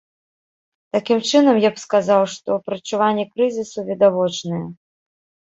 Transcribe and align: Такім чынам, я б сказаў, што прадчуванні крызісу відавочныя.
Такім 0.95 1.19
чынам, 1.29 1.55
я 1.65 1.69
б 1.75 1.81
сказаў, 1.83 2.21
што 2.37 2.57
прадчуванні 2.71 3.25
крызісу 3.35 3.79
відавочныя. 3.91 4.65